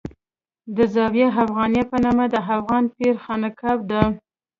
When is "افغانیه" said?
1.43-1.83